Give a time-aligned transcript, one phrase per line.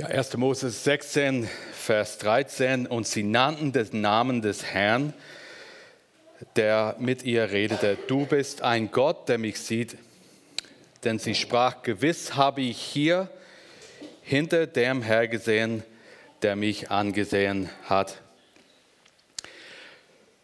[0.00, 0.36] Ja, 1.
[0.36, 2.86] Moses 16, Vers 13.
[2.86, 5.12] Und sie nannten den Namen des Herrn,
[6.54, 7.98] der mit ihr redete.
[8.06, 9.96] Du bist ein Gott, der mich sieht.
[11.02, 13.28] Denn sie sprach, gewiss habe ich hier
[14.22, 15.82] hinter dem Herr gesehen,
[16.42, 18.22] der mich angesehen hat.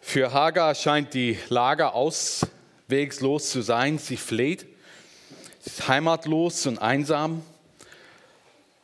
[0.01, 3.99] Für Hagar scheint die Lage auswegslos zu sein.
[3.99, 4.67] Sie fleht,
[5.61, 7.45] sie ist heimatlos und einsam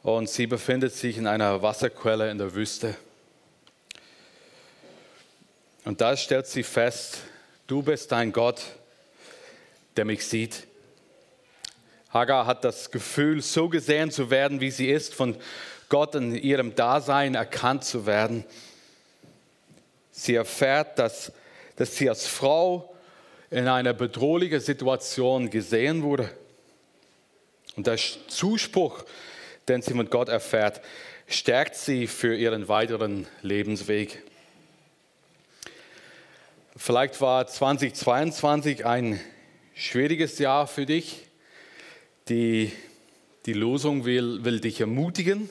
[0.03, 2.97] und sie befindet sich in einer Wasserquelle in der Wüste.
[5.85, 7.19] Und da stellt sie fest,
[7.67, 8.63] du bist ein Gott,
[9.97, 10.67] der mich sieht.
[12.11, 15.37] Hagar hat das Gefühl, so gesehen zu werden, wie sie ist, von
[15.89, 18.45] Gott in ihrem Dasein erkannt zu werden.
[20.11, 21.33] Sie erfährt, dass,
[21.77, 22.95] dass sie als Frau
[23.51, 26.31] in einer bedrohlichen Situation gesehen wurde.
[27.77, 29.05] Und der Zuspruch,
[29.71, 30.81] den sie mit Gott erfährt,
[31.29, 34.21] stärkt sie für ihren weiteren Lebensweg.
[36.77, 39.21] Vielleicht war 2022 ein
[39.75, 41.27] schwieriges Jahr für dich.
[42.29, 42.73] Die,
[43.47, 45.49] die Losung will, will dich ermutigen,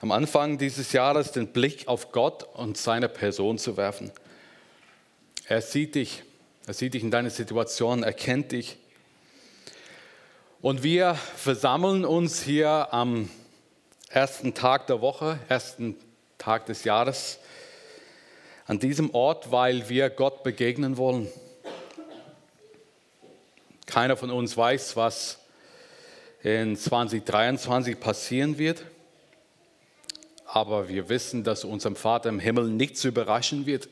[0.00, 4.12] am Anfang dieses Jahres den Blick auf Gott und seine Person zu werfen.
[5.46, 6.24] Er sieht dich,
[6.66, 8.76] er sieht dich in deiner Situation, er kennt dich.
[10.60, 13.30] Und wir versammeln uns hier am
[14.16, 15.94] ersten Tag der Woche, ersten
[16.38, 17.38] Tag des Jahres,
[18.64, 21.28] an diesem Ort, weil wir Gott begegnen wollen.
[23.84, 25.38] Keiner von uns weiß, was
[26.42, 28.86] in 2023 passieren wird,
[30.46, 33.86] aber wir wissen, dass unserem Vater im Himmel nichts überraschen wird.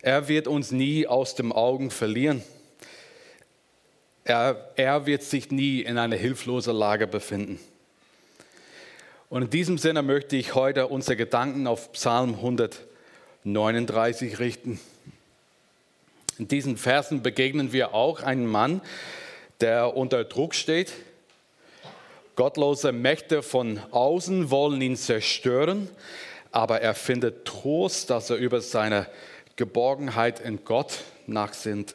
[0.00, 2.42] Er wird uns nie aus den Augen verlieren.
[4.24, 7.60] Er, er wird sich nie in einer hilflosen Lage befinden.
[9.30, 14.80] Und in diesem Sinne möchte ich heute unsere Gedanken auf Psalm 139 richten.
[16.36, 18.80] In diesen Versen begegnen wir auch einen Mann,
[19.60, 20.92] der unter Druck steht.
[22.34, 25.88] Gottlose Mächte von außen wollen ihn zerstören,
[26.50, 29.06] aber er findet Trost, dass er über seine
[29.54, 31.94] Geborgenheit in Gott nachsinnt.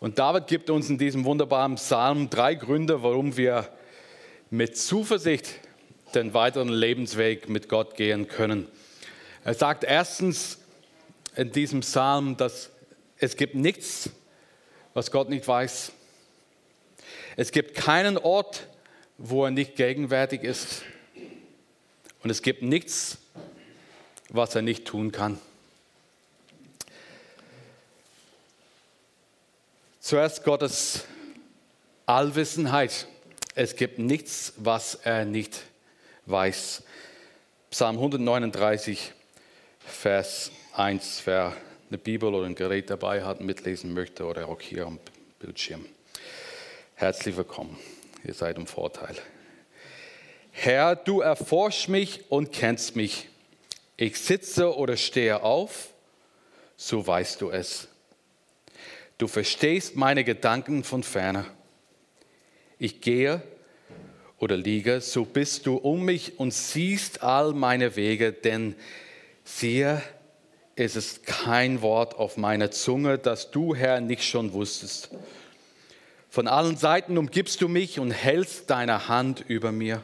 [0.00, 3.68] Und David gibt uns in diesem wunderbaren Psalm drei Gründe, warum wir
[4.52, 5.48] mit Zuversicht
[6.14, 8.68] den weiteren Lebensweg mit Gott gehen können.
[9.44, 10.58] Er sagt erstens
[11.36, 12.68] in diesem Psalm, dass
[13.16, 14.10] es gibt nichts,
[14.92, 15.92] was Gott nicht weiß.
[17.36, 18.66] Es gibt keinen Ort,
[19.16, 20.82] wo er nicht gegenwärtig ist.
[22.22, 23.16] Und es gibt nichts,
[24.28, 25.38] was er nicht tun kann.
[29.98, 31.06] Zuerst Gottes
[32.04, 33.06] Allwissenheit.
[33.54, 35.60] Es gibt nichts, was er nicht
[36.24, 36.84] weiß.
[37.70, 39.12] Psalm 139,
[39.78, 41.54] Vers 1, wer
[41.90, 44.98] eine Bibel oder ein Gerät dabei hat, mitlesen möchte oder auch hier am
[45.38, 45.84] Bildschirm.
[46.94, 47.78] Herzlich willkommen,
[48.24, 49.16] ihr seid im Vorteil.
[50.50, 53.28] Herr, du erforschst mich und kennst mich.
[53.98, 55.90] Ich sitze oder stehe auf,
[56.78, 57.88] so weißt du es.
[59.18, 61.44] Du verstehst meine Gedanken von ferne
[62.82, 63.40] ich gehe
[64.40, 68.74] oder liege, so bist du um mich und siehst all meine Wege, denn
[69.44, 70.02] siehe,
[70.74, 75.10] es ist kein Wort auf meiner Zunge, das du, Herr, nicht schon wusstest.
[76.28, 80.02] Von allen Seiten umgibst du mich und hältst deine Hand über mir.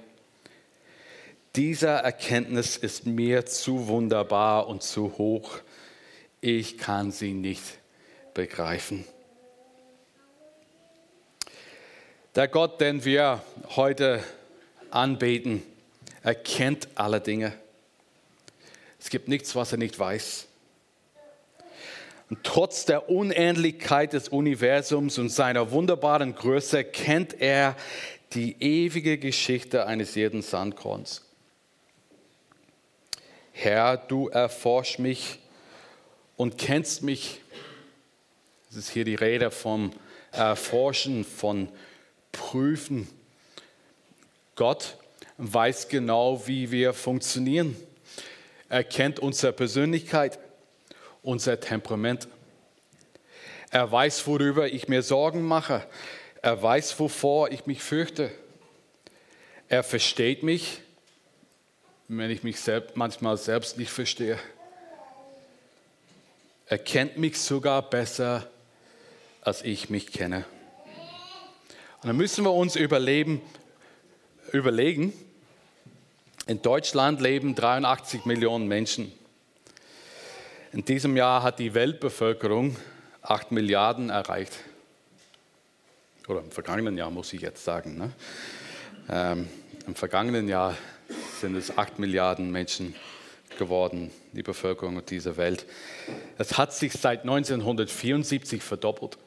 [1.57, 5.59] Dieser Erkenntnis ist mir zu wunderbar und zu hoch.
[6.41, 7.65] Ich kann sie nicht
[8.35, 9.05] begreifen.
[12.39, 13.43] Der Gott, den wir
[13.75, 14.23] heute
[14.93, 15.61] anbeten,
[16.23, 17.53] erkennt alle Dinge.
[19.01, 20.47] Es gibt nichts, was er nicht weiß.
[22.31, 27.75] Und trotz der Unähnlichkeit des Universums und seiner wunderbaren Größe kennt er
[28.35, 31.25] die ewige Geschichte eines jeden Sandkorns.
[33.51, 35.41] Herr, du erforsch mich
[36.37, 37.41] und kennst mich.
[38.71, 39.91] Es ist hier die Rede vom
[40.31, 41.69] Erforschen, von
[42.39, 43.09] prüfen.
[44.55, 44.97] Gott
[45.37, 47.77] weiß genau, wie wir funktionieren.
[48.69, 50.39] Er kennt unsere Persönlichkeit,
[51.23, 52.29] unser Temperament.
[53.71, 55.87] Er weiß, worüber ich mir Sorgen mache.
[56.41, 58.31] Er weiß, wovor ich mich fürchte.
[59.69, 60.81] Er versteht mich,
[62.07, 64.39] wenn ich mich selbst, manchmal selbst nicht verstehe.
[66.67, 68.49] Er kennt mich sogar besser,
[69.43, 70.45] als ich mich kenne.
[72.01, 73.41] Und dann müssen wir uns überleben,
[74.53, 75.13] überlegen,
[76.47, 79.13] in Deutschland leben 83 Millionen Menschen.
[80.73, 82.77] In diesem Jahr hat die Weltbevölkerung
[83.23, 84.57] 8 Milliarden erreicht.
[86.29, 87.99] Oder im vergangenen Jahr muss ich jetzt sagen.
[87.99, 88.13] Ne?
[89.11, 89.49] Ähm,
[89.87, 90.77] Im vergangenen Jahr
[91.41, 92.95] sind es 8 Milliarden Menschen
[93.59, 95.67] geworden, die Bevölkerung dieser Welt.
[96.39, 99.19] Es hat sich seit 1974 verdoppelt.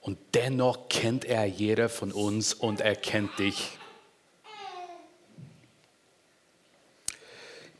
[0.00, 3.78] Und dennoch kennt er jeder von uns und er kennt dich.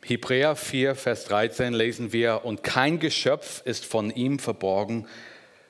[0.02, 5.06] Hebräer 4, Vers 13 lesen wir, und kein Geschöpf ist von ihm verborgen,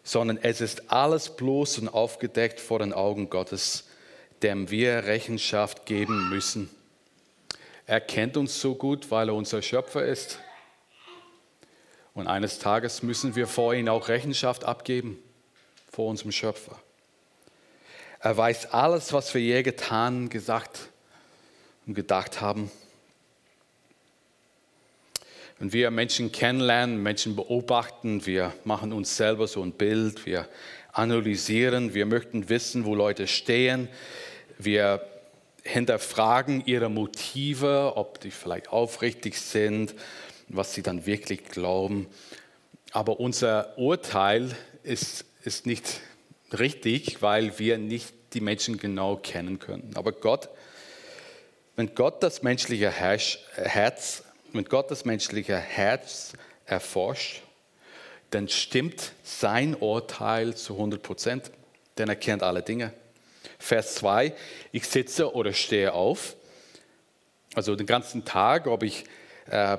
[0.03, 3.89] sondern es ist alles bloß und aufgedeckt vor den Augen Gottes,
[4.43, 6.71] dem wir Rechenschaft geben müssen.
[7.87, 10.39] Er kennt uns so gut, weil er unser Schöpfer ist.
[12.15, 15.19] Und eines Tages müssen wir vor ihm auch Rechenschaft abgeben
[16.01, 16.81] vor unserem Schöpfer.
[18.21, 20.89] Er weiß alles, was wir je getan, gesagt
[21.87, 22.71] und gedacht haben.
[25.59, 30.49] Wenn wir Menschen kennenlernen, Menschen beobachten, wir machen uns selber so ein Bild, wir
[30.93, 33.87] analysieren, wir möchten wissen, wo Leute stehen,
[34.57, 35.07] wir
[35.65, 39.95] hinterfragen ihre Motive, ob die vielleicht aufrichtig sind,
[40.49, 42.07] was sie dann wirklich glauben.
[42.91, 46.01] Aber unser Urteil ist ist nicht
[46.53, 49.93] richtig, weil wir nicht die Menschen genau kennen können.
[49.95, 50.49] Aber Gott,
[51.77, 54.23] wenn Gott das menschliche Herz,
[54.53, 56.33] wenn Gott das menschliche Herz
[56.67, 57.43] erforscht,
[58.31, 61.51] dann stimmt sein Urteil zu 100 Prozent,
[61.99, 62.93] denn er kennt alle Dinge.
[63.59, 64.33] Vers 2,
[64.73, 66.37] ich sitze oder stehe auf,
[67.55, 69.05] also den ganzen Tag, ob ich,
[69.47, 69.77] äh,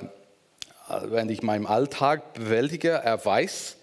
[1.03, 3.77] wenn ich meinen Alltag bewältige, er weiß,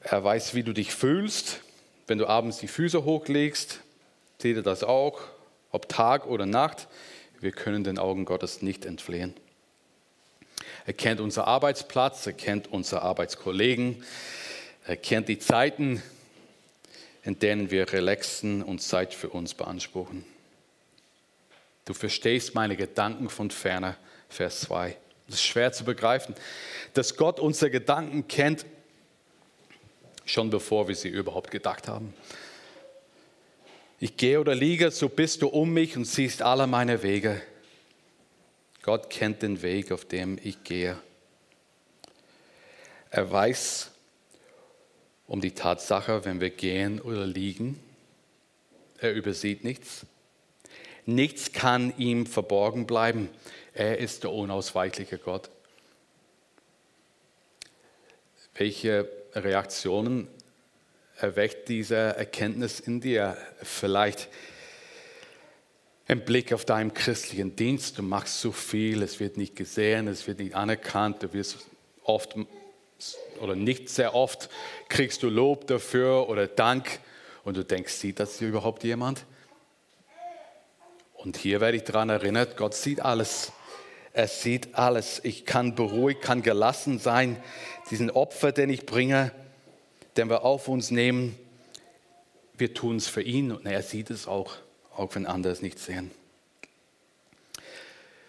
[0.00, 1.60] er weiß, wie du dich fühlst.
[2.06, 3.80] Wenn du abends die Füße hochlegst,
[4.38, 5.20] seht er das auch,
[5.70, 6.88] ob Tag oder Nacht.
[7.40, 9.34] Wir können den Augen Gottes nicht entfliehen.
[10.86, 14.02] Er kennt unseren Arbeitsplatz, er kennt unsere Arbeitskollegen,
[14.86, 16.02] er kennt die Zeiten,
[17.22, 20.24] in denen wir relaxen und Zeit für uns beanspruchen.
[21.84, 23.96] Du verstehst meine Gedanken von ferne,
[24.28, 24.96] Vers 2.
[25.26, 26.34] Das ist schwer zu begreifen,
[26.94, 28.64] dass Gott unsere Gedanken kennt
[30.30, 32.14] schon bevor wir sie überhaupt gedacht haben.
[33.98, 37.42] Ich gehe oder liege, so bist du um mich und siehst alle meine Wege.
[38.82, 40.96] Gott kennt den Weg, auf dem ich gehe.
[43.10, 43.90] Er weiß
[45.26, 47.78] um die Tatsache, wenn wir gehen oder liegen.
[48.98, 50.06] Er übersieht nichts.
[51.04, 53.28] Nichts kann ihm verborgen bleiben.
[53.74, 55.50] Er ist der unausweichliche Gott.
[58.54, 60.28] Welche Reaktionen
[61.16, 63.36] erweckt diese Erkenntnis in dir?
[63.62, 64.28] Vielleicht
[66.06, 70.26] im Blick auf deinen christlichen Dienst, du machst so viel, es wird nicht gesehen, es
[70.26, 71.58] wird nicht anerkannt, du wirst
[72.02, 72.34] oft
[73.40, 74.50] oder nicht sehr oft
[74.88, 76.98] kriegst du Lob dafür oder Dank
[77.44, 79.24] und du denkst, sieht das überhaupt jemand?
[81.14, 83.52] Und hier werde ich daran erinnert, Gott sieht alles.
[84.12, 85.20] Er sieht alles.
[85.24, 87.42] Ich kann beruhigt, kann gelassen sein.
[87.90, 89.32] Diesen Opfer, den ich bringe,
[90.16, 91.36] den wir auf uns nehmen,
[92.56, 94.56] wir tun es für ihn und er sieht es auch,
[94.94, 96.10] auch wenn andere es nicht sehen.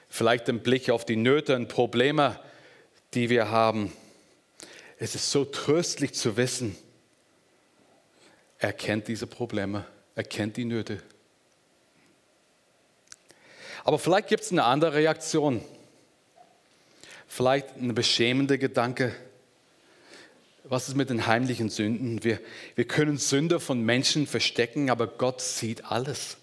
[0.08, 2.40] Vielleicht ein Blick auf die Nöte und Probleme,
[3.14, 3.92] die wir haben.
[4.98, 6.78] Es ist so tröstlich zu wissen,
[8.60, 11.02] er kennt diese Probleme, er kennt die Nöte.
[13.84, 15.64] Aber vielleicht gibt es eine andere Reaktion.
[17.28, 19.16] Vielleicht ein beschämender Gedanke.
[20.64, 22.24] Was ist mit den heimlichen Sünden?
[22.24, 22.40] Wir,
[22.76, 26.38] wir können Sünder von Menschen verstecken, aber Gott sieht alles.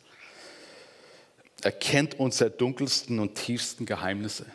[1.63, 4.47] Er kennt unsere dunkelsten und tiefsten Geheimnisse.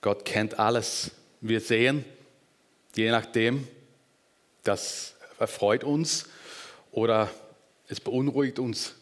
[0.00, 1.12] Gott kennt alles.
[1.40, 2.04] Wir sehen,
[2.94, 3.66] je nachdem,
[4.62, 6.26] das erfreut uns
[6.92, 7.30] oder
[7.88, 8.94] es beunruhigt uns.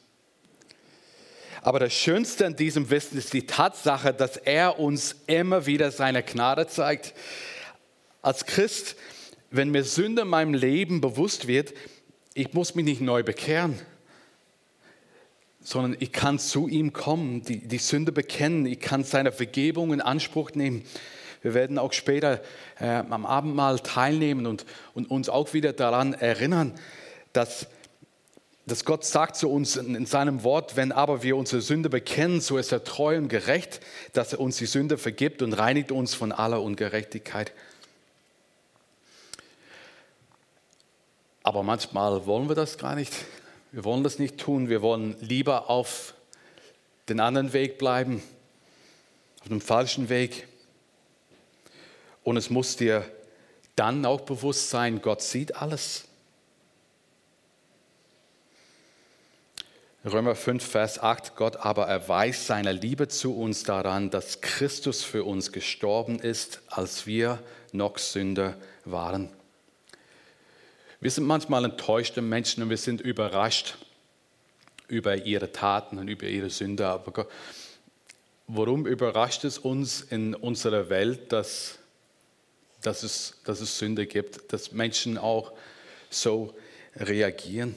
[1.63, 6.23] Aber das Schönste an diesem Wissen ist die Tatsache, dass er uns immer wieder seine
[6.23, 7.15] Gnade zeigt.
[8.21, 8.97] Als Christ,
[9.51, 11.73] wenn mir Sünde in meinem Leben bewusst wird,
[12.35, 13.79] ich muss mich nicht neu bekehren,
[15.61, 20.03] sondern ich kann zu ihm kommen, die, die Sünde bekennen, ich kann seine Vergebung in
[20.03, 20.85] Anspruch nehmen.
[21.41, 22.43] Wir werden auch später
[22.79, 26.75] äh, am Abendmahl teilnehmen und, und uns auch wieder daran erinnern,
[27.33, 27.69] dass
[28.67, 32.57] dass Gott sagt zu uns in seinem Wort, wenn aber wir unsere Sünde bekennen, so
[32.57, 33.81] ist er treu und gerecht,
[34.15, 37.53] dass er uns die Sünde vergibt und reinigt uns von aller Ungerechtigkeit.
[41.43, 43.13] Aber manchmal wollen wir das gar nicht.
[43.71, 44.71] Wir wollen das nicht tun.
[44.71, 46.15] Wir wollen lieber auf
[47.11, 48.23] den anderen Weg bleiben,
[49.43, 50.49] auf dem falschen Weg.
[52.23, 53.05] Und es muss dir
[53.77, 56.05] dann auch bewusst sein, Gott sieht alles.
[60.07, 65.25] Römer 5, Vers 8, Gott aber erweist seine Liebe zu uns daran, dass Christus für
[65.25, 67.39] uns gestorben ist, als wir
[67.73, 69.31] noch Sünder waren.
[71.01, 73.79] Wir sind manchmal enttäuschte Menschen und wir sind überrascht
[74.89, 76.87] über ihre Taten und über ihre Sünde.
[76.87, 77.31] Aber Gott,
[78.47, 81.79] warum überrascht es uns in unserer Welt, dass,
[82.83, 85.53] dass, es, dass es Sünde gibt, dass Menschen auch
[86.11, 86.55] so
[86.95, 87.75] reagieren?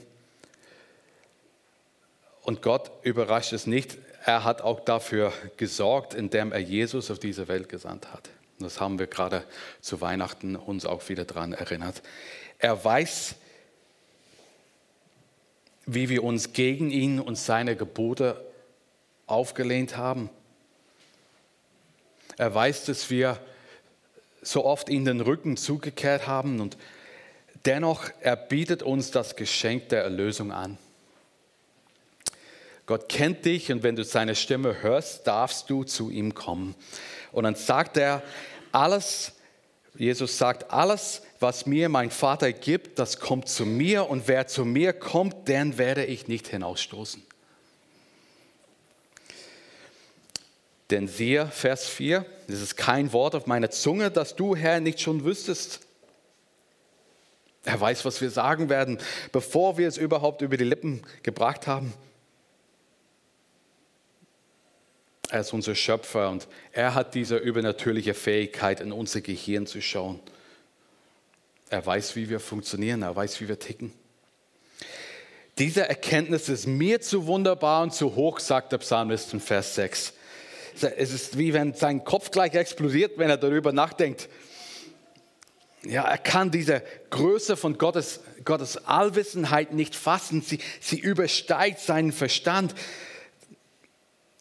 [2.48, 3.98] Und Gott überrascht es nicht.
[4.24, 8.30] Er hat auch dafür gesorgt, indem er Jesus auf diese Welt gesandt hat.
[8.58, 9.44] Das haben wir gerade
[9.82, 12.02] zu Weihnachten uns auch wieder daran erinnert.
[12.58, 13.36] Er weiß,
[15.88, 18.42] wie wir uns gegen ihn und seine Gebote
[19.26, 20.30] aufgelehnt haben.
[22.38, 23.42] Er weiß, dass wir
[24.42, 26.78] so oft ihm den Rücken zugekehrt haben und
[27.66, 30.78] dennoch er bietet uns das Geschenk der Erlösung an.
[32.88, 36.74] Gott kennt dich und wenn du seine Stimme hörst, darfst du zu ihm kommen.
[37.34, 38.24] Und dann sagt er,
[38.72, 39.34] alles,
[39.98, 44.64] Jesus sagt, alles, was mir mein Vater gibt, das kommt zu mir und wer zu
[44.64, 47.22] mir kommt, den werde ich nicht hinausstoßen.
[50.90, 55.02] Denn siehe, Vers 4, es ist kein Wort auf meiner Zunge, das du, Herr, nicht
[55.02, 55.82] schon wüsstest.
[57.66, 58.98] Er weiß, was wir sagen werden,
[59.34, 61.94] bevor wir es überhaupt über die Lippen gebracht haben.
[65.30, 70.20] Er ist unser Schöpfer und er hat diese übernatürliche Fähigkeit, in unser Gehirn zu schauen.
[71.70, 73.92] Er weiß, wie wir funktionieren, er weiß, wie wir ticken.
[75.58, 80.14] Diese Erkenntnis ist mir zu wunderbar und zu hoch, sagt der Psalmist in Vers 6.
[80.80, 84.30] Es ist wie wenn sein Kopf gleich explodiert, wenn er darüber nachdenkt.
[85.84, 90.42] Ja, er kann diese Größe von Gottes, Gottes Allwissenheit nicht fassen.
[90.42, 92.76] Sie, sie übersteigt seinen Verstand.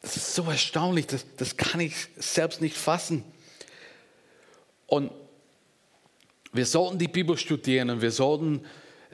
[0.07, 3.25] Das ist so erstaunlich, das, das kann ich selbst nicht fassen.
[4.87, 5.11] Und
[6.53, 8.65] wir sollten die Bibel studieren und wir sollten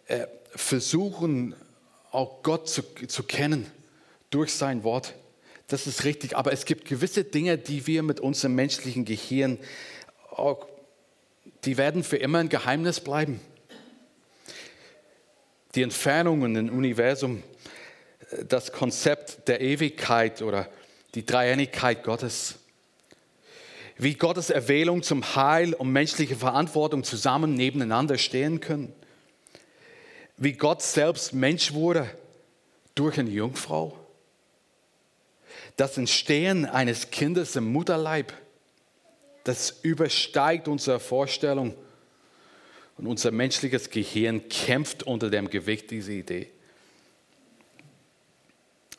[0.05, 1.55] äh, versuchen,
[2.11, 3.67] auch Gott zu, zu kennen
[4.29, 5.15] durch sein Wort.
[5.67, 9.59] Das ist richtig, aber es gibt gewisse Dinge, die wir mit unserem menschlichen Gehirn,
[10.31, 10.67] auch,
[11.65, 13.41] die werden für immer ein Geheimnis bleiben.
[15.75, 17.43] Die Entfernungen im Universum,
[18.31, 20.69] äh, das Konzept der Ewigkeit oder
[21.15, 22.57] die Dreieinigkeit Gottes.
[23.99, 28.93] Wie Gottes Erwählung zum Heil und menschliche Verantwortung zusammen nebeneinander stehen können.
[30.37, 32.11] Wie Gott selbst Mensch wurde
[32.95, 33.99] durch eine Jungfrau.
[35.77, 38.33] Das Entstehen eines Kindes im Mutterleib,
[39.45, 41.75] das übersteigt unsere Vorstellung.
[42.99, 46.51] Und unser menschliches Gehirn kämpft unter dem Gewicht dieser Idee.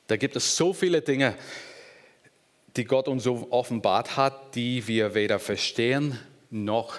[0.07, 1.35] Da gibt es so viele Dinge,
[2.75, 6.95] die Gott uns so offenbart hat, die wir weder verstehen noch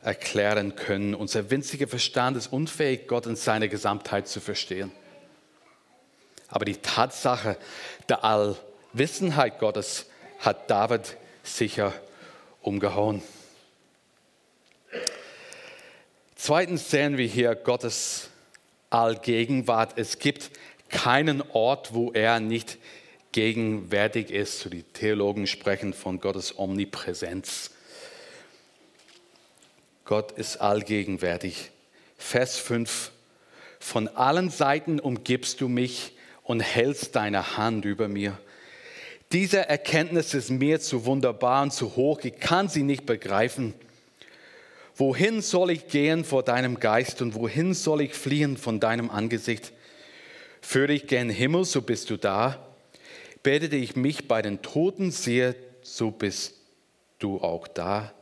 [0.00, 1.14] erklären können.
[1.14, 4.92] Unser winziger Verstand ist unfähig, Gott in seiner Gesamtheit zu verstehen.
[6.48, 7.56] Aber die Tatsache
[8.08, 10.06] der Allwissenheit Gottes
[10.38, 11.92] hat David sicher
[12.60, 13.22] umgehauen.
[16.36, 18.28] Zweitens sehen wir hier Gottes
[18.90, 19.94] Allgegenwart.
[19.96, 20.50] Es gibt
[20.90, 22.76] keinen Ort, wo er nicht
[23.34, 24.72] gegenwärtig ist.
[24.72, 27.72] Die Theologen sprechen von Gottes Omnipräsenz.
[30.04, 31.72] Gott ist allgegenwärtig.
[32.16, 33.10] Vers 5.
[33.80, 36.12] Von allen Seiten umgibst du mich
[36.44, 38.38] und hältst deine Hand über mir.
[39.32, 43.74] Diese Erkenntnis ist mir zu wunderbar und zu hoch, ich kann sie nicht begreifen.
[44.94, 49.72] Wohin soll ich gehen vor deinem Geist und wohin soll ich fliehen von deinem Angesicht?
[50.60, 52.73] Führe ich gen Himmel, so bist du da
[53.44, 56.54] betete ich mich bei den Toten, sehe, so bist
[57.20, 58.12] du auch da.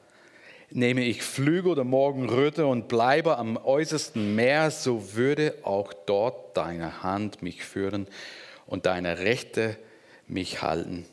[0.70, 7.02] Nehme ich Flüge oder Morgenröte und bleibe am äußersten Meer, so würde auch dort deine
[7.02, 8.08] Hand mich führen
[8.66, 9.78] und deine Rechte
[10.26, 11.06] mich halten.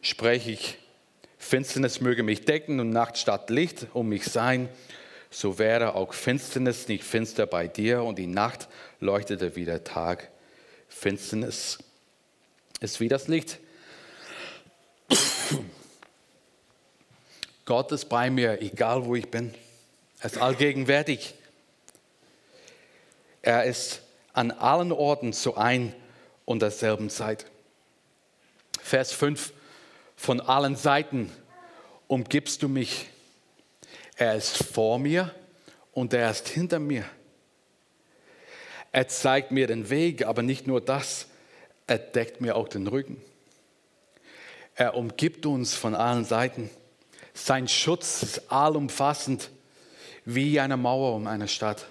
[0.00, 0.78] Spreche ich,
[1.38, 4.68] Finsternis möge mich decken und Nacht statt Licht um mich sein,
[5.28, 8.68] so wäre auch Finsternis nicht finster bei dir und die Nacht
[9.00, 10.30] leuchtete wie der Tag.
[10.88, 11.78] Finsternis
[12.82, 13.58] ist wie das Licht.
[17.64, 19.54] Gott ist bei mir, egal wo ich bin.
[20.20, 21.34] Er ist allgegenwärtig.
[23.40, 25.94] Er ist an allen Orten zu ein
[26.44, 27.46] und derselben Zeit.
[28.80, 29.52] Vers 5.
[30.16, 31.32] Von allen Seiten
[32.08, 33.08] umgibst du mich.
[34.16, 35.34] Er ist vor mir
[35.92, 37.04] und er ist hinter mir.
[38.92, 41.26] Er zeigt mir den Weg, aber nicht nur das,
[41.92, 43.20] er deckt mir auch den Rücken.
[44.74, 46.70] Er umgibt uns von allen Seiten.
[47.34, 49.50] Sein Schutz ist allumfassend,
[50.24, 51.84] wie eine Mauer um eine Stadt.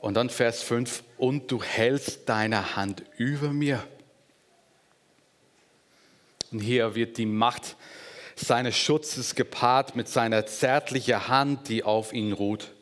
[0.00, 3.86] Und dann Vers 5, und du hältst deine Hand über mir.
[6.50, 7.76] Und hier wird die Macht
[8.34, 12.72] seines Schutzes gepaart mit seiner zärtlichen Hand, die auf ihn ruht.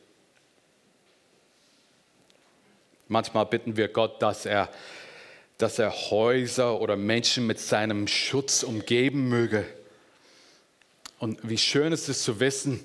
[3.09, 4.69] Manchmal bitten wir Gott, dass er,
[5.59, 9.65] dass er Häuser oder Menschen mit seinem Schutz umgeben möge.
[11.19, 12.85] Und wie schön ist es zu wissen,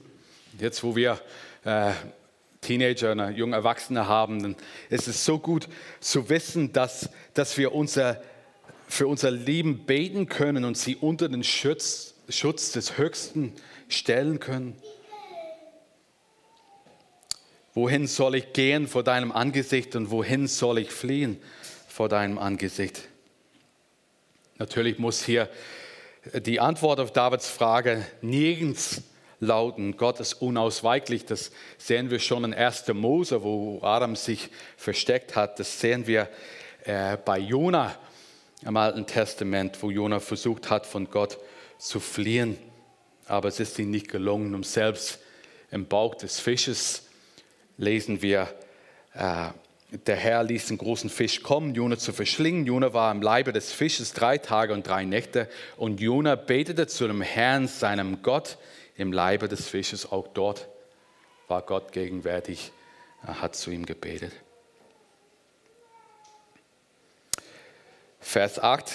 [0.60, 1.20] jetzt wo wir
[1.66, 1.92] äh,
[2.62, 4.56] Teenager, eine junge Erwachsene haben, dann
[4.90, 5.68] ist es so gut
[6.00, 8.22] zu wissen, dass, dass wir unser,
[8.88, 13.54] für unser Leben beten können und sie unter den Schutz, Schutz des Höchsten
[13.90, 14.76] stellen können.
[17.74, 21.42] Wohin soll ich gehen vor deinem Angesicht und wohin soll ich fliehen
[21.88, 23.08] vor deinem Angesicht?
[24.58, 25.50] Natürlich muss hier
[26.34, 29.04] die Antwort auf Davids Frage nirgends
[29.40, 29.96] lauten.
[29.96, 31.26] Gott ist unausweichlich.
[31.26, 32.90] Das sehen wir schon in 1.
[32.94, 35.58] Mose, wo Adam sich versteckt hat.
[35.58, 36.30] Das sehen wir
[36.84, 37.96] äh, bei Jona
[38.64, 41.40] im Alten Testament, wo Jona versucht hat, von Gott
[41.80, 42.58] zu fliehen.
[43.26, 44.54] Aber es ist ihm nicht gelungen.
[44.54, 45.20] Und selbst
[45.72, 47.04] im Bauch des Fisches
[47.78, 48.48] lesen wir,
[49.14, 49.50] äh,
[50.06, 52.66] der Herr ließ den großen Fisch kommen, Jona zu verschlingen.
[52.66, 55.50] Jona war im Leibe des Fisches drei Tage und drei Nächte.
[55.76, 58.58] Und Jona betete zu dem Herrn, seinem Gott,
[58.96, 60.10] im Leibe des Fisches.
[60.10, 60.70] Auch dort
[61.48, 62.72] war Gott gegenwärtig.
[63.26, 64.32] Er hat zu ihm gebetet.
[68.20, 68.92] Vers 8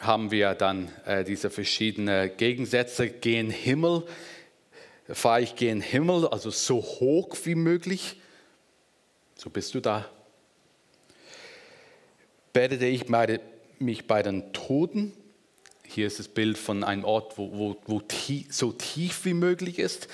[0.00, 3.08] haben wir dann äh, diese verschiedenen Gegensätze.
[3.08, 4.02] Gehen Himmel,
[5.08, 8.16] fahre ich gen Himmel, also so hoch wie möglich
[9.36, 10.08] so bist du da.
[12.52, 13.06] Betete ich
[13.78, 15.12] mich bei den Toten.
[15.86, 19.78] Hier ist das Bild von einem Ort, wo, wo, wo tie, so tief wie möglich
[19.78, 20.08] ist.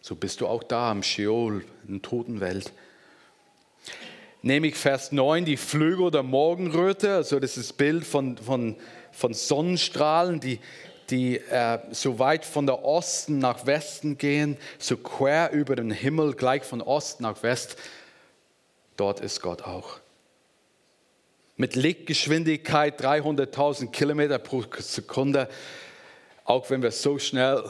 [0.00, 2.72] So bist du auch da im Sheol, in der Totenwelt.
[4.42, 8.76] Nehme ich Vers 9, die Flügel der Morgenröte, also das ist das Bild von, von,
[9.12, 10.58] von Sonnenstrahlen, die,
[11.10, 16.34] die äh, so weit von der Osten nach Westen gehen, so quer über den Himmel,
[16.34, 17.76] gleich von Ost nach West
[18.96, 19.98] dort ist Gott auch.
[21.56, 25.48] Mit Lichtgeschwindigkeit 300.000 Kilometer pro Sekunde,
[26.44, 27.64] auch wenn wir so schnell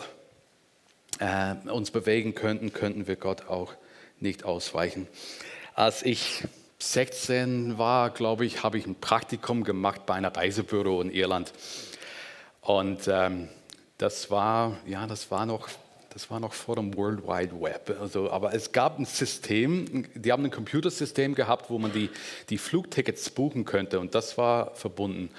[1.19, 3.75] äh, uns bewegen könnten, könnten wir Gott auch
[4.21, 5.07] nicht ausweichen.
[5.75, 6.45] Als ich
[6.79, 11.53] 16 war, glaube ich, habe ich ein Praktikum gemacht bei einem Reisebüro in Irland.
[12.65, 13.49] Und ähm,
[13.99, 15.69] das war, ja, das war noch
[16.15, 17.97] das war noch vor dem World Wide Web.
[18.01, 22.09] Also, aber es gab ein System, die haben ein Computersystem gehabt, wo man die,
[22.51, 23.99] die Flugtickets buchen könnte.
[23.99, 25.31] Und das war verbunden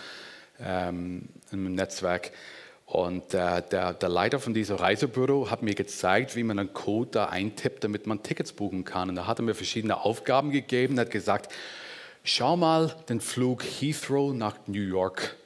[0.60, 2.32] ähm, im Netzwerk.
[2.86, 7.10] Und äh, der, der, Leiter von diesem Reisebüro hat mir gezeigt, wie man einen Code
[7.10, 9.08] da eintippt, damit man Tickets buchen kann.
[9.08, 10.98] Und da hat er mir verschiedene Aufgaben gegeben.
[10.98, 11.54] Er hat gesagt,
[12.26, 15.38] schau mal den Flug Heathrow nach New York,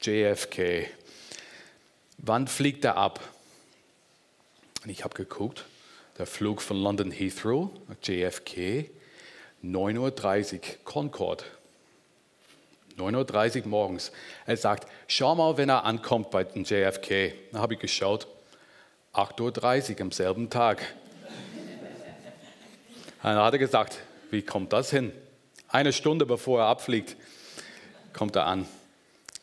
[0.00, 0.86] JFK.
[2.18, 3.20] Wann fliegt er ab?
[4.84, 5.64] Und ich habe geguckt,
[6.18, 7.70] der Flug von London Heathrow
[8.02, 8.90] JFK,
[9.64, 11.44] 9.30 Uhr, Concorde.
[12.98, 14.12] 9.30 Uhr morgens.
[14.44, 17.32] Er sagt, schau mal, wenn er ankommt bei dem JFK.
[17.52, 18.26] Da habe ich geschaut,
[19.14, 20.80] 8.30 Uhr am selben Tag.
[23.22, 23.98] Dann hat er gesagt,
[24.30, 25.12] wie kommt das hin?
[25.68, 27.16] Eine Stunde bevor er abfliegt,
[28.12, 28.66] kommt er an.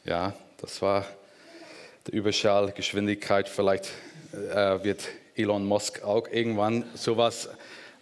[0.03, 1.05] Ja, das war
[2.11, 3.49] Überschallgeschwindigkeit.
[3.49, 3.91] Vielleicht
[4.33, 7.49] äh, wird Elon Musk auch irgendwann sowas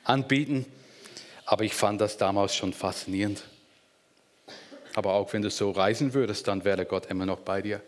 [0.03, 0.65] anbieten.
[1.45, 3.43] Aber ich fand das damals schon faszinierend.
[4.95, 7.81] Aber auch wenn du so reisen würdest, dann wäre Gott immer noch bei dir.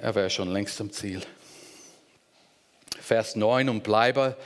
[0.00, 1.22] Er wäre schon längst am Ziel.
[3.00, 4.36] Vers 9, und bleibe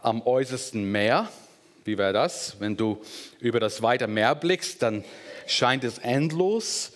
[0.00, 1.28] am äußersten Meer.
[1.84, 2.56] Wie wäre das?
[2.60, 3.02] Wenn du
[3.40, 5.04] über das weite Meer blickst, dann
[5.46, 6.91] scheint es endlos.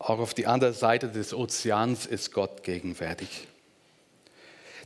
[0.00, 3.46] Auch auf die andere Seite des Ozeans ist Gott gegenwärtig.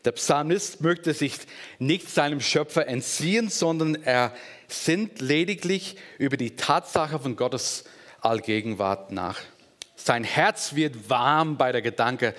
[0.05, 1.39] Der Psalmist möchte sich
[1.79, 4.35] nicht seinem Schöpfer entziehen, sondern er
[4.67, 7.85] sinnt lediglich über die Tatsache von Gottes
[8.23, 9.41] Allgegenwart nach.
[9.95, 12.35] Sein Herz wird warm bei der Gedanke,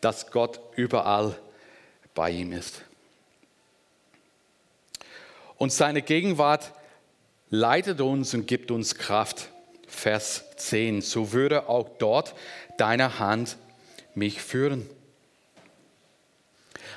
[0.00, 1.38] dass Gott überall
[2.12, 2.82] bei ihm ist.
[5.58, 6.72] Und seine Gegenwart
[7.50, 9.48] leitet uns und gibt uns Kraft.
[9.96, 11.00] Vers 10.
[11.00, 12.34] So würde auch dort
[12.76, 13.56] deine Hand
[14.14, 14.88] mich führen.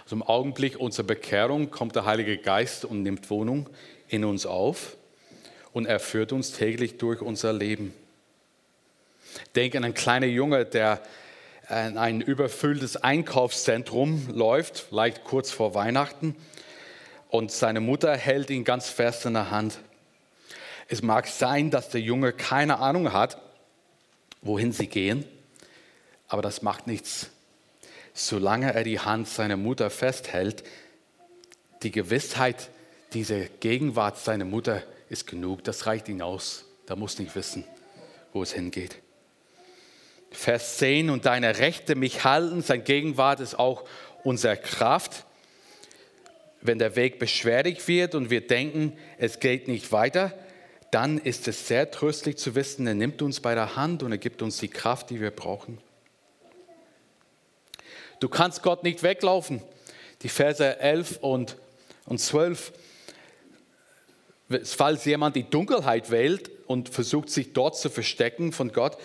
[0.04, 3.70] Also im Augenblick unserer Bekehrung kommt der Heilige Geist und nimmt Wohnung
[4.10, 4.98] in uns auf
[5.72, 7.94] und er führt uns täglich durch unser Leben.
[9.56, 11.02] Denk an einen kleinen Junge, der
[11.70, 16.36] in ein überfülltes Einkaufszentrum läuft, vielleicht kurz vor Weihnachten,
[17.30, 19.80] und seine Mutter hält ihn ganz fest in der Hand.
[20.92, 23.40] Es mag sein, dass der Junge keine Ahnung hat,
[24.42, 25.24] wohin sie gehen,
[26.28, 27.30] aber das macht nichts.
[28.16, 30.64] Solange er die Hand seiner Mutter festhält,
[31.84, 32.70] die Gewissheit,
[33.14, 36.66] diese Gegenwart seiner Mutter ist genug, das reicht ihm aus.
[36.88, 37.64] Da muss nicht wissen,
[38.34, 38.96] wo es hingeht.
[40.32, 43.86] Vers 10, und deine Rechte mich halten, sein Gegenwart ist auch
[44.24, 45.26] unsere Kraft.
[46.62, 50.34] Wenn der Weg beschwerlich wird und wir denken, es geht nicht weiter,
[50.92, 54.18] dann ist es sehr tröstlich zu wissen, er nimmt uns bei der Hand und er
[54.18, 55.80] gibt uns die Kraft, die wir brauchen.
[58.20, 59.62] Du kannst Gott nicht weglaufen.
[60.22, 61.56] Die Verse 11 und,
[62.06, 62.74] und 12.
[64.66, 68.98] Falls jemand die Dunkelheit wählt und versucht, sich dort zu verstecken von Gott,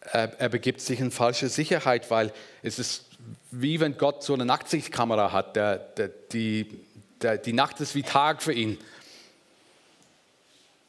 [0.00, 3.04] er begibt sich in falsche Sicherheit, weil es ist
[3.50, 5.56] wie wenn Gott so eine Nachtsichtkamera hat.
[5.56, 6.80] Der, der, die,
[7.20, 8.78] der, die Nacht ist wie Tag für ihn.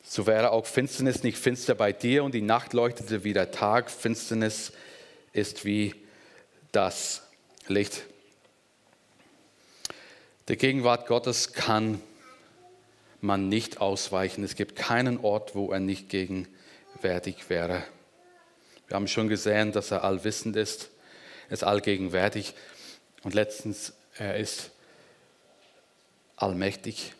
[0.03, 3.91] So wäre auch Finsternis nicht finster bei dir und die Nacht leuchtete wie der Tag.
[3.91, 4.73] Finsternis
[5.33, 5.95] ist wie
[6.71, 7.21] das
[7.67, 8.03] Licht.
[10.47, 12.01] Der Gegenwart Gottes kann
[13.21, 14.43] man nicht ausweichen.
[14.43, 17.83] Es gibt keinen Ort, wo er nicht gegenwärtig wäre.
[18.87, 20.89] Wir haben schon gesehen, dass er allwissend ist,
[21.49, 22.53] ist allgegenwärtig
[23.23, 24.71] und letztens, er ist
[26.35, 27.13] allmächtig.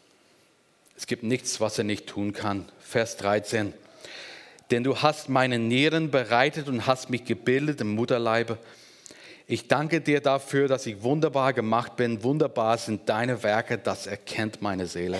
[1.02, 2.70] Es gibt nichts, was er nicht tun kann.
[2.80, 3.74] Vers 13.
[4.70, 8.60] Denn du hast meine Nieren bereitet und hast mich gebildet im Mutterleibe.
[9.48, 12.22] Ich danke dir dafür, dass ich wunderbar gemacht bin.
[12.22, 15.18] Wunderbar sind deine Werke, das erkennt meine Seele.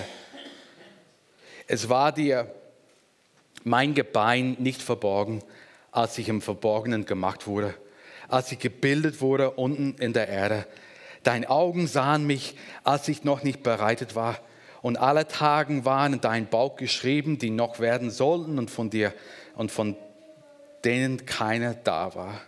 [1.66, 2.54] Es war dir
[3.64, 5.42] mein Gebein nicht verborgen,
[5.90, 7.74] als ich im Verborgenen gemacht wurde,
[8.28, 10.64] als ich gebildet wurde unten in der Erde.
[11.24, 14.38] Deine Augen sahen mich, als ich noch nicht bereitet war.
[14.82, 19.14] Und alle Tagen waren in dein Bauch geschrieben, die noch werden sollten und von dir
[19.54, 19.96] und von
[20.84, 22.40] denen keiner da war.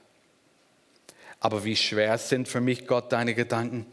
[1.39, 3.87] Aber wie schwer sind für mich, Gott, deine Gedanken?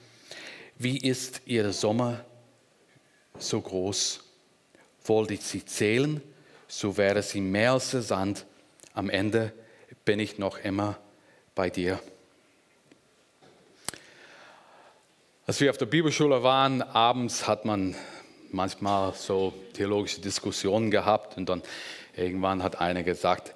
[0.77, 2.25] Wie ist ihr Sommer
[3.37, 4.21] so groß?
[5.05, 6.21] Wollte ich sie zählen,
[6.67, 8.45] so wäre sie mehr als der Sand
[8.93, 9.53] am Ende
[10.05, 10.97] bin ich noch immer
[11.53, 11.99] bei dir.
[15.45, 17.95] Als wir auf der Bibelschule waren, abends hat man
[18.53, 21.61] manchmal so theologische Diskussionen gehabt und dann
[22.15, 23.53] irgendwann hat einer gesagt,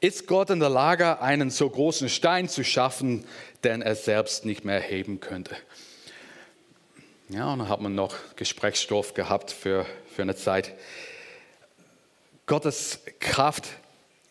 [0.00, 3.26] ist Gott in der Lage, einen so großen Stein zu schaffen,
[3.64, 5.54] den er selbst nicht mehr heben könnte?
[7.28, 10.72] Ja, und dann hat man noch Gesprächsstoff gehabt für, für eine Zeit.
[12.46, 13.68] Gottes Kraft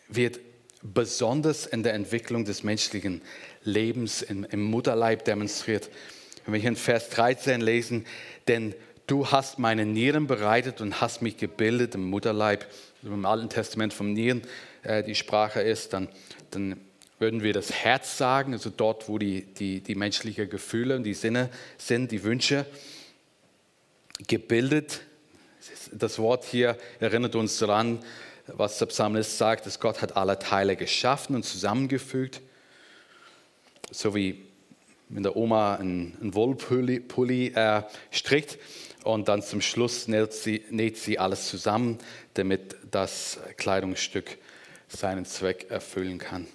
[0.08, 0.40] wird
[0.82, 3.22] besonders in der Entwicklung des menschlichen
[3.64, 5.90] Lebens im, im Mutterleib demonstriert.
[6.44, 8.06] Wenn wir hier in Vers 13 lesen,
[8.48, 8.74] denn
[9.10, 12.68] du hast meine Nieren bereitet und hast mich gebildet im Mutterleib.
[13.02, 14.44] Also Im Alten Testament vom Nieren
[14.84, 16.08] äh, die Sprache ist, dann,
[16.52, 16.80] dann
[17.18, 21.14] würden wir das Herz sagen, also dort, wo die, die, die menschlichen Gefühle und die
[21.14, 22.66] Sinne sind, die Wünsche.
[24.28, 25.02] Gebildet,
[25.92, 28.00] das Wort hier erinnert uns daran,
[28.48, 32.42] was der Psalmist sagt, dass Gott hat alle Teile geschaffen und zusammengefügt.
[33.92, 34.46] So wie
[35.08, 38.60] wenn der Oma einen, einen Wollpulli äh, strickt
[39.14, 42.00] und dann zum Schluss näht sie, näht sie alles zusammen,
[42.34, 44.38] damit das Kleidungsstück
[44.88, 46.48] seinen Zweck erfüllen kann.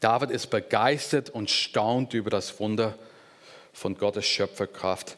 [0.00, 2.98] David ist begeistert und staunt über das Wunder
[3.72, 5.16] von Gottes Schöpferkraft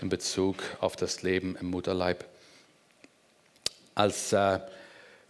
[0.00, 2.24] in Bezug auf das Leben im Mutterleib.
[3.94, 4.58] Als äh,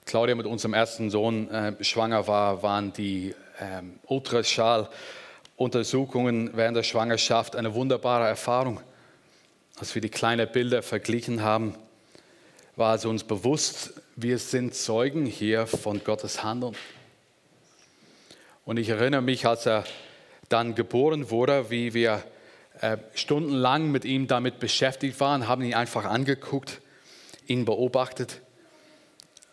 [0.07, 7.57] Claudia mit unserem ersten Sohn äh, schwanger war, waren die ähm, Ultraschalluntersuchungen während der Schwangerschaft
[7.57, 8.81] eine wunderbare Erfahrung.
[9.77, 11.75] Als wir die kleinen Bilder verglichen haben,
[12.77, 16.77] war es uns bewusst, wir sind Zeugen hier von Gottes Handeln.
[18.65, 19.85] Und ich erinnere mich, als er
[20.49, 22.23] dann geboren wurde, wie wir
[22.81, 26.81] äh, stundenlang mit ihm damit beschäftigt waren, haben ihn einfach angeguckt,
[27.47, 28.41] ihn beobachtet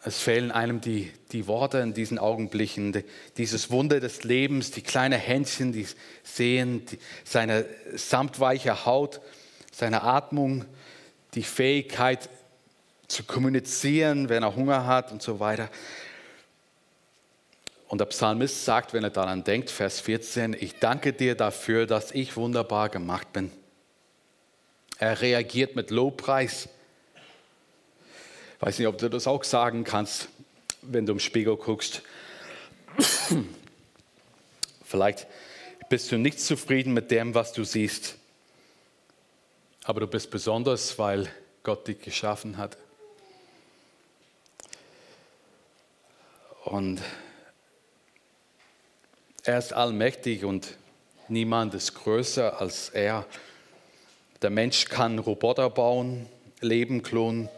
[0.04, 3.04] es fehlen einem die, die Worte in diesen Augenblicken,
[3.38, 5.86] dieses Wunder des Lebens, die kleinen Händchen, die
[6.24, 9.22] sehen, die, seine samtweiche Haut,
[9.72, 10.66] seine Atmung,
[11.34, 12.30] die Fähigkeit
[13.08, 15.70] zu kommunizieren, wenn er Hunger hat und so weiter.
[17.88, 22.12] Und der Psalmist sagt, wenn er daran denkt, Vers 14, ich danke dir dafür, dass
[22.12, 23.52] ich wunderbar gemacht bin.
[24.98, 26.70] Er reagiert mit Lobpreis.
[28.56, 30.30] Ich weiß nicht, ob du das auch sagen kannst,
[30.82, 32.02] wenn du im Spiegel guckst.
[34.86, 35.28] Vielleicht
[35.90, 38.16] bist du nicht zufrieden mit dem, was du siehst.
[39.84, 41.32] Aber du bist besonders, weil
[41.64, 42.78] Gott dich geschaffen hat.
[46.66, 47.02] Und
[49.44, 50.78] er ist allmächtig und
[51.28, 53.26] niemand ist größer als er.
[54.44, 56.28] Der Mensch kann Roboter bauen,
[56.60, 57.50] Leben klonen,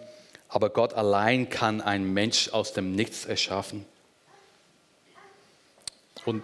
[0.48, 3.86] aber Gott allein kann einen Mensch aus dem Nichts erschaffen.
[6.26, 6.44] Und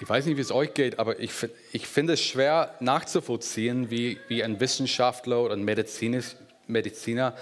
[0.00, 1.30] ich weiß nicht, wie es euch geht, aber ich,
[1.72, 5.64] ich finde es schwer nachzuvollziehen, wie, wie ein Wissenschaftler oder ein
[6.66, 7.34] Mediziner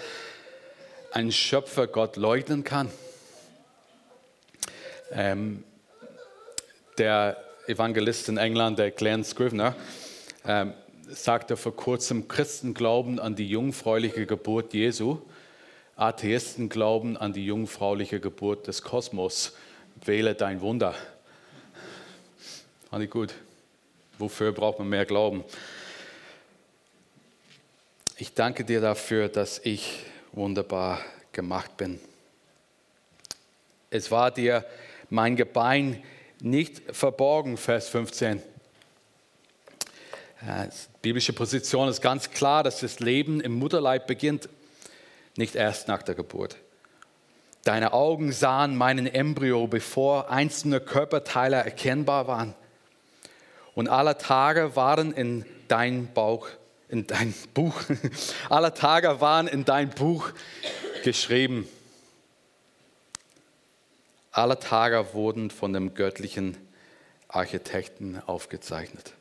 [1.13, 2.89] einen Schöpfer Gott leugnen kann.
[5.11, 5.63] Ähm,
[6.97, 9.73] der Evangelist in England, der Glenn Scrivener,
[10.45, 10.73] ähm,
[11.07, 15.21] sagte vor kurzem, Christen glauben an die jungfräuliche Geburt Jesu,
[15.95, 19.53] Atheisten glauben an die jungfräuliche Geburt des Kosmos.
[20.03, 20.93] Wähle dein Wunder.
[22.89, 23.35] Fand ich gut.
[24.17, 25.43] Wofür braucht man mehr Glauben?
[28.17, 29.99] Ich danke dir dafür, dass ich
[30.31, 30.99] wunderbar
[31.31, 31.99] gemacht bin.
[33.91, 34.65] Es war dir
[35.11, 36.03] mein Gebein
[36.41, 38.41] nicht verborgen, Vers 15.
[40.41, 40.69] Die
[41.03, 44.49] biblische Position ist ganz klar, dass das Leben im Mutterleib beginnt,
[45.37, 46.55] nicht erst nach der Geburt.
[47.65, 52.55] Deine Augen sahen meinen Embryo, bevor einzelne Körperteile erkennbar waren
[53.75, 56.47] und aller Tage waren in dein Bauch,
[56.87, 57.81] in dein Buch,
[58.49, 60.31] aller Tage waren in dein Buch
[61.03, 61.67] geschrieben.
[64.31, 66.57] Alle Tage wurden von dem göttlichen
[67.27, 69.13] Architekten aufgezeichnet.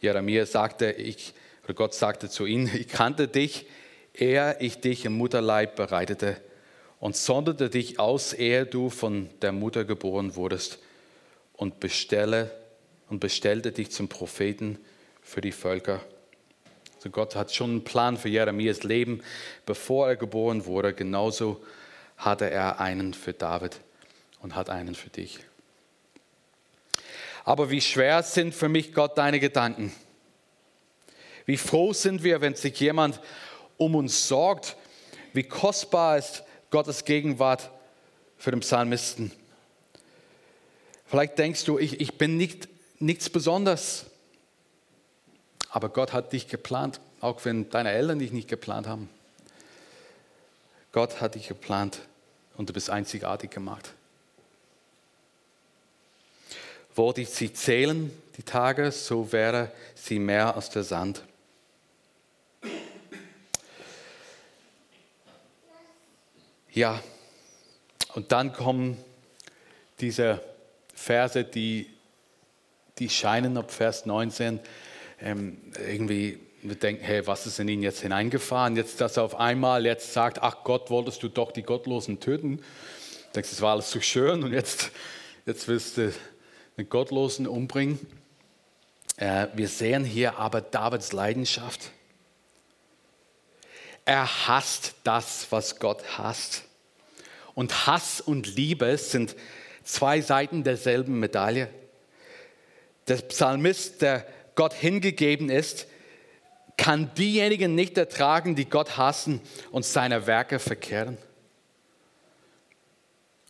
[0.00, 1.34] Jeremia sagte, ich,
[1.74, 3.66] Gott sagte zu ihm, ich kannte dich,
[4.14, 6.40] ehe ich dich im Mutterleib bereitete
[7.00, 10.78] und sonderte dich aus, ehe du von der Mutter geboren wurdest
[11.54, 12.50] und bestelle
[13.12, 14.78] und bestellte dich zum Propheten
[15.20, 16.00] für die Völker.
[16.96, 19.22] Also Gott hat schon einen Plan für Jeremias Leben,
[19.66, 20.94] bevor er geboren wurde.
[20.94, 21.62] Genauso
[22.16, 23.78] hatte er einen für David
[24.40, 25.40] und hat einen für dich.
[27.44, 29.92] Aber wie schwer sind für mich, Gott, deine Gedanken?
[31.44, 33.20] Wie froh sind wir, wenn sich jemand
[33.76, 34.74] um uns sorgt?
[35.34, 37.70] Wie kostbar ist Gottes Gegenwart
[38.38, 39.32] für den Psalmisten?
[41.04, 42.71] Vielleicht denkst du, ich, ich bin nicht
[43.02, 44.06] nichts Besonderes.
[45.68, 49.08] Aber Gott hat dich geplant, auch wenn deine Eltern dich nicht geplant haben.
[50.92, 52.00] Gott hat dich geplant
[52.56, 53.92] und du bist einzigartig gemacht.
[56.94, 61.22] Wollte ich sie zählen, die Tage, so wäre sie mehr als der Sand.
[66.70, 67.02] Ja,
[68.14, 69.02] und dann kommen
[70.00, 70.42] diese
[70.94, 71.91] Verse, die
[72.98, 74.60] die scheinen ab Vers 19
[75.20, 78.76] ähm, irgendwie, wir denken, hey, was ist in ihn jetzt hineingefahren?
[78.76, 82.58] Jetzt, dass er auf einmal jetzt sagt, ach Gott, wolltest du doch die Gottlosen töten?
[82.58, 84.90] Du denkst, das war alles so schön und jetzt,
[85.46, 86.12] jetzt willst du
[86.76, 87.98] den Gottlosen umbringen.
[89.16, 91.90] Äh, wir sehen hier aber Davids Leidenschaft.
[94.04, 96.64] Er hasst das, was Gott hasst.
[97.54, 99.36] Und Hass und Liebe sind
[99.84, 101.68] zwei Seiten derselben Medaille.
[103.12, 105.86] Der Psalmist, der Gott hingegeben ist,
[106.78, 111.18] kann diejenigen nicht ertragen, die Gott hassen und seine Werke verkehren.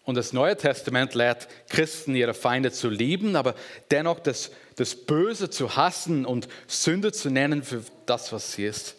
[0.03, 3.55] Und das Neue Testament lehrt Christen, ihre Feinde zu lieben, aber
[3.93, 8.97] dennoch das, das Böse zu hassen und Sünde zu nennen für das, was sie ist.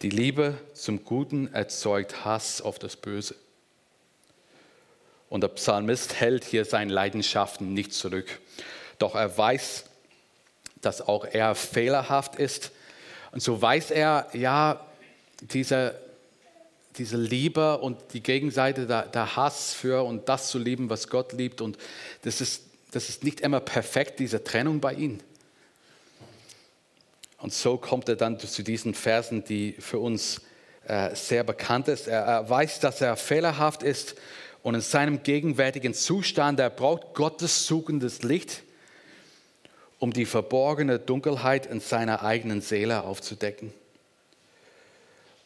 [0.00, 3.34] Die Liebe zum Guten erzeugt Hass auf das Böse.
[5.34, 8.38] Und der Psalmist hält hier seine Leidenschaften nicht zurück.
[9.00, 9.86] Doch er weiß,
[10.80, 12.70] dass auch er fehlerhaft ist.
[13.32, 14.86] Und so weiß er, ja,
[15.40, 15.98] diese,
[16.98, 21.32] diese Liebe und die Gegenseite, der, der Hass für und das zu lieben, was Gott
[21.32, 21.60] liebt.
[21.60, 21.78] Und
[22.22, 25.18] das ist, das ist nicht immer perfekt, diese Trennung bei ihm.
[27.38, 30.42] Und so kommt er dann zu diesen Versen, die für uns
[30.86, 32.06] äh, sehr bekannt ist.
[32.06, 34.14] Er, er weiß, dass er fehlerhaft ist
[34.64, 38.62] und in seinem gegenwärtigen Zustand, er braucht Gottes suchendes Licht,
[39.98, 43.74] um die verborgene Dunkelheit in seiner eigenen Seele aufzudecken.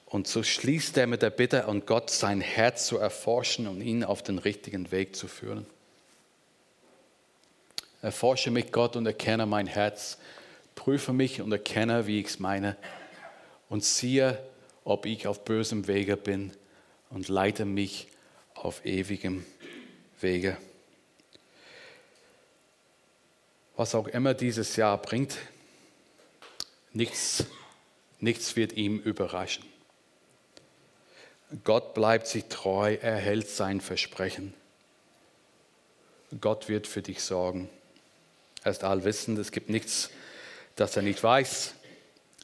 [0.06, 4.04] Und so schließt er mit der Bitte an Gott, sein Herz zu erforschen und ihn
[4.04, 5.66] auf den richtigen Weg zu führen.
[8.00, 10.18] Erforsche mich, Gott, und erkenne mein Herz.
[10.76, 12.76] Prüfe mich und erkenne, wie ich es meine.
[13.68, 14.38] Und siehe,
[14.84, 16.52] ob ich auf bösem Wege bin
[17.10, 18.06] und leite mich
[18.64, 19.44] auf ewigem
[20.20, 20.56] Wege.
[23.76, 25.38] Was auch immer dieses Jahr bringt,
[26.92, 27.44] nichts,
[28.18, 29.64] nichts wird ihm überraschen.
[31.64, 34.52] Gott bleibt sich treu, er hält sein Versprechen.
[36.40, 37.70] Gott wird für dich sorgen.
[38.64, 40.10] Er ist allwissend, es gibt nichts,
[40.76, 41.74] das er nicht weiß.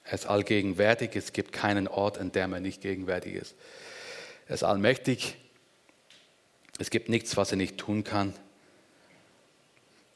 [0.04, 3.54] Er ist allgegenwärtig, es gibt keinen Ort, an dem er nicht gegenwärtig ist.
[4.48, 5.36] Er ist allmächtig,
[6.78, 8.34] es gibt nichts, was er nicht tun kann.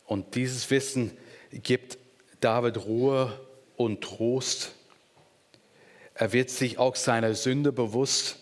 [0.06, 1.16] Und dieses Wissen
[1.52, 1.98] gibt
[2.40, 3.38] David Ruhe
[3.76, 4.72] und Trost.
[6.14, 8.36] Er wird sich auch seiner Sünde bewusst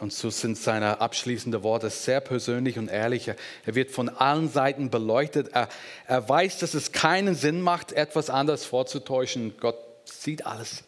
[0.00, 3.28] und so sind seine abschließenden Worte sehr persönlich und ehrlich.
[3.28, 3.36] Er
[3.74, 5.48] wird von allen Seiten beleuchtet.
[5.48, 5.68] Er,
[6.06, 9.58] er weiß, dass es keinen Sinn macht, etwas anderes vorzutäuschen.
[9.60, 10.84] Gott sieht alles.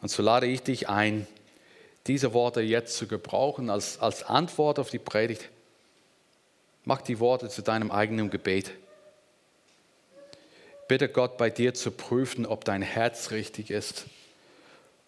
[0.00, 1.26] Und so lade ich dich ein,
[2.06, 5.48] diese Worte jetzt zu gebrauchen als, als Antwort auf die Predigt.
[6.84, 8.72] Mach die Worte zu deinem eigenen Gebet.
[10.88, 14.06] Bitte Gott bei dir zu prüfen, ob dein Herz richtig ist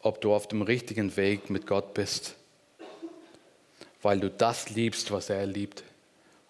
[0.05, 2.35] ob du auf dem richtigen Weg mit Gott bist,
[4.03, 5.83] weil du das liebst, was er liebt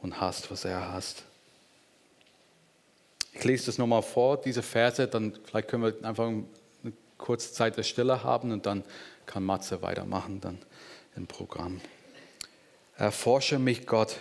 [0.02, 1.22] und hast, was er hasst.
[3.32, 6.44] Ich lese das nochmal vor, diese Verse, dann vielleicht können wir einfach eine
[7.16, 8.82] kurze Zeit der Stille haben und dann
[9.26, 10.58] kann Matze weitermachen dann
[11.16, 11.80] im Programm.
[12.96, 14.20] Erforsche mich, Gott,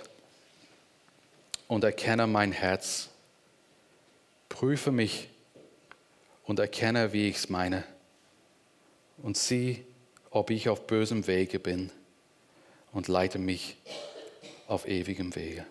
[1.67, 3.09] und erkenne mein Herz.
[4.49, 5.29] Prüfe mich
[6.43, 7.83] und erkenne, wie ich es meine
[9.17, 9.83] und sieh,
[10.29, 11.91] ob ich auf bösem Wege bin
[12.91, 13.77] und leite mich
[14.67, 15.65] auf ewigem Wege.